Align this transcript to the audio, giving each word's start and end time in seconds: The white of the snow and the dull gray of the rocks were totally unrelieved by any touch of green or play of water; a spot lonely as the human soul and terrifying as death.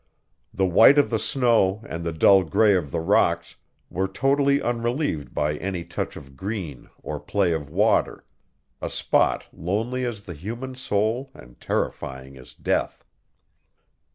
The 0.51 0.65
white 0.65 0.97
of 0.97 1.11
the 1.11 1.19
snow 1.19 1.83
and 1.87 2.03
the 2.03 2.11
dull 2.11 2.41
gray 2.43 2.73
of 2.73 2.89
the 2.89 2.99
rocks 2.99 3.57
were 3.91 4.07
totally 4.07 4.59
unrelieved 4.59 5.31
by 5.31 5.57
any 5.57 5.83
touch 5.83 6.15
of 6.17 6.35
green 6.35 6.89
or 7.03 7.19
play 7.19 7.51
of 7.53 7.69
water; 7.69 8.25
a 8.81 8.89
spot 8.89 9.47
lonely 9.53 10.03
as 10.03 10.23
the 10.23 10.33
human 10.33 10.73
soul 10.73 11.29
and 11.35 11.61
terrifying 11.61 12.35
as 12.35 12.55
death. 12.55 13.05